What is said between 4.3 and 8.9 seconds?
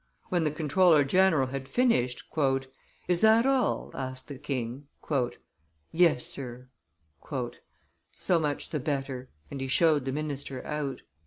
king. "Yes, Sir." "So much the